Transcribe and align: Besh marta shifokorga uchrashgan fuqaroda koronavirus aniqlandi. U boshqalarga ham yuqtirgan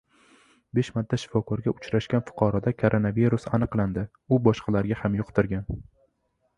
Besh 0.77 0.87
marta 0.95 1.19
shifokorga 1.23 1.73
uchrashgan 1.73 2.25
fuqaroda 2.31 2.75
koronavirus 2.81 3.47
aniqlandi. 3.59 4.09
U 4.39 4.43
boshqalarga 4.49 5.03
ham 5.05 5.23
yuqtirgan 5.23 5.75